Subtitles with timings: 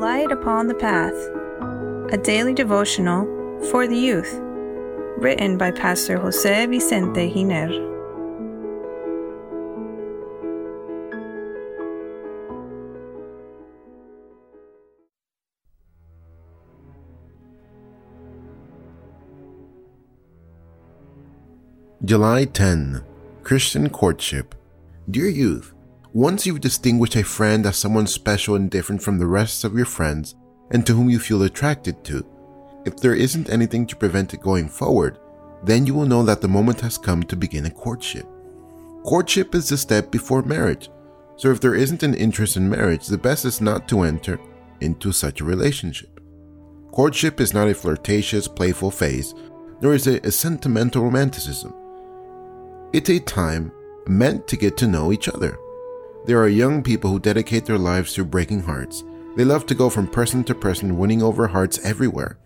[0.00, 1.14] Light Upon the Path,
[2.12, 3.24] a daily devotional
[3.70, 4.40] for the youth,
[5.18, 7.70] written by Pastor Jose Vicente Giner.
[22.04, 23.04] July 10
[23.44, 24.56] Christian Courtship.
[25.08, 25.72] Dear youth,
[26.14, 29.84] once you've distinguished a friend as someone special and different from the rest of your
[29.84, 30.36] friends
[30.70, 32.24] and to whom you feel attracted to,
[32.86, 35.18] if there isn't anything to prevent it going forward,
[35.64, 38.28] then you will know that the moment has come to begin a courtship.
[39.02, 40.88] Courtship is the step before marriage,
[41.34, 44.38] so if there isn't an interest in marriage, the best is not to enter
[44.80, 46.20] into such a relationship.
[46.92, 49.34] Courtship is not a flirtatious, playful phase,
[49.80, 51.74] nor is it a sentimental romanticism.
[52.92, 53.72] It's a time
[54.06, 55.58] meant to get to know each other.
[56.26, 59.04] There are young people who dedicate their lives to breaking hearts.
[59.36, 62.38] They love to go from person to person, winning over hearts everywhere.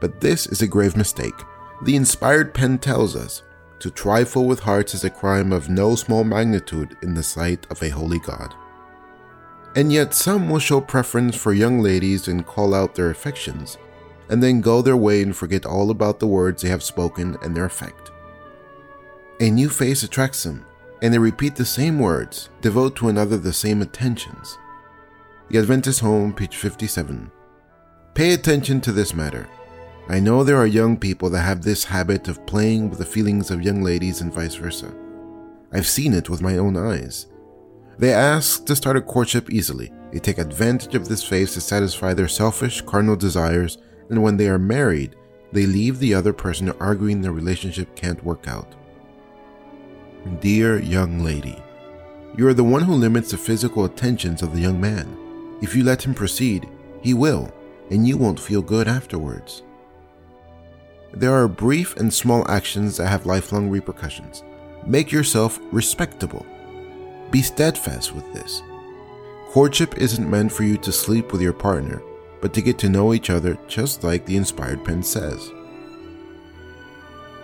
[0.00, 1.34] But this is a grave mistake.
[1.82, 3.42] The inspired pen tells us
[3.80, 7.82] to trifle with hearts is a crime of no small magnitude in the sight of
[7.82, 8.54] a holy God.
[9.76, 13.78] And yet, some will show preference for young ladies and call out their affections,
[14.28, 17.56] and then go their way and forget all about the words they have spoken and
[17.56, 18.10] their effect.
[19.40, 20.66] A new face attracts them,
[21.02, 24.58] and they repeat the same words, devote to another the same attentions.
[25.48, 27.30] The Adventist Home, page 57.
[28.14, 29.48] Pay attention to this matter.
[30.08, 33.50] I know there are young people that have this habit of playing with the feelings
[33.50, 34.92] of young ladies and vice versa.
[35.72, 37.26] I've seen it with my own eyes.
[37.98, 39.92] They ask to start a courtship easily.
[40.12, 44.48] They take advantage of this phase to satisfy their selfish, carnal desires, and when they
[44.48, 45.14] are married,
[45.52, 48.74] they leave the other person arguing their relationship can't work out.
[50.40, 51.62] Dear young lady,
[52.36, 55.56] you are the one who limits the physical attentions of the young man.
[55.62, 56.68] If you let him proceed,
[57.00, 57.50] he will,
[57.90, 59.62] and you won't feel good afterwards.
[61.12, 64.44] There are brief and small actions that have lifelong repercussions.
[64.86, 66.44] Make yourself respectable.
[67.30, 68.62] Be steadfast with this.
[69.48, 72.02] Courtship isn't meant for you to sleep with your partner,
[72.42, 75.50] but to get to know each other just like the inspired pen says.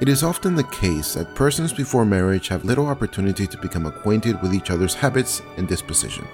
[0.00, 4.42] It is often the case that persons before marriage have little opportunity to become acquainted
[4.42, 6.26] with each other's habits and disposition.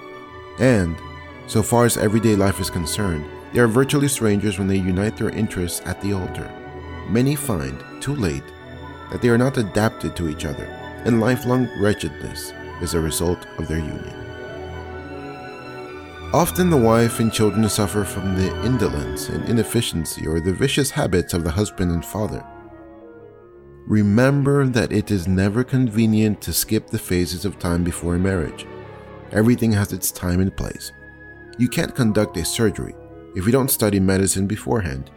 [0.59, 0.97] And,
[1.45, 3.23] so far as everyday life is concerned,
[3.53, 6.49] they are virtually strangers when they unite their interests at the altar.
[7.07, 8.43] Many find, too late,
[9.11, 10.65] that they are not adapted to each other,
[11.05, 14.15] and lifelong wretchedness is a result of their union.
[16.33, 21.35] Often the wife and children suffer from the indolence and inefficiency or the vicious habits
[21.35, 22.43] of the husband and father.
[23.91, 28.65] Remember that it is never convenient to skip the phases of time before marriage.
[29.33, 30.93] Everything has its time and place.
[31.57, 32.95] You can't conduct a surgery
[33.35, 35.11] if you don't study medicine beforehand.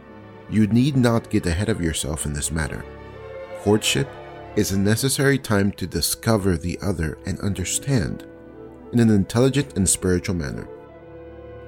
[0.49, 2.83] You need not get ahead of yourself in this matter.
[3.61, 4.09] Courtship
[4.57, 8.27] is a necessary time to discover the other and understand
[8.91, 10.67] in an intelligent and spiritual manner.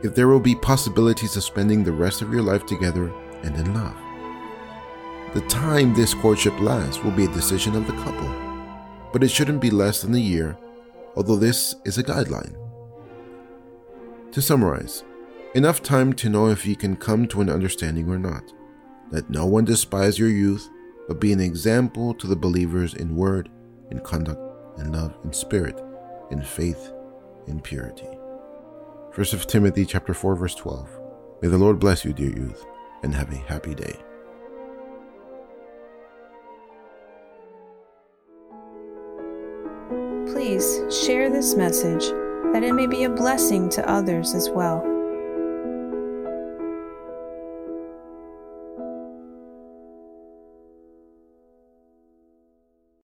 [0.03, 3.13] If there will be possibilities of spending the rest of your life together
[3.43, 3.95] and in love.
[5.33, 8.33] The time this courtship lasts will be a decision of the couple,
[9.11, 10.57] but it shouldn't be less than a year,
[11.17, 12.55] although this is a guideline.
[14.31, 15.03] To summarize,
[15.53, 18.53] enough time to know if you can come to an understanding or not.
[19.11, 20.69] Let no one despise your youth,
[21.09, 23.49] but be an example to the believers in word,
[23.91, 25.79] in conduct, in love, in spirit,
[26.31, 26.93] in faith,
[27.47, 28.07] in purity.
[29.13, 30.89] 1 Timothy chapter 4 verse 12.
[31.41, 32.65] May the Lord bless you, dear youth,
[33.03, 33.97] and have a happy day.
[40.37, 42.03] Please share this message
[42.53, 44.96] that it may be a blessing to others as well.